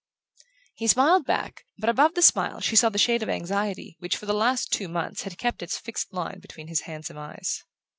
[0.73, 4.25] He smiled back, but above the smile she saw the shade of anxiety which, for
[4.25, 7.63] the last two months, had kept its fixed line between his handsome eyes.